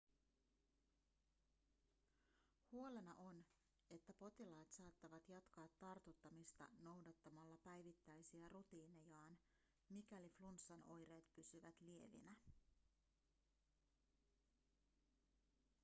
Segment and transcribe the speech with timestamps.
[2.71, 3.45] huolena on
[3.89, 9.37] että potilaat saattavat jatkaa tartuttamista noudattamalla päivittäisiä rutiinejaan
[9.89, 12.35] mikäli flunssan oireet pysyvät lievinä